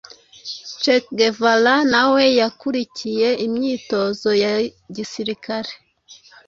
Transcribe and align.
che 0.81 0.95
guevara 1.15 1.75
nawe 1.91 2.23
yakurikiye 2.39 3.29
imyitozo 3.45 4.29
ya 4.43 4.51
gisirikare, 4.95 5.71